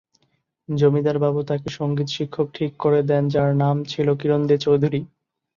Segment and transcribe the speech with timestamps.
[0.69, 5.01] জমিদার বাবু তাকে সঙ্গীত শিক্ষক ঠিক করে দেন যার নাম ছিল কিরণ দে চৌধুরী।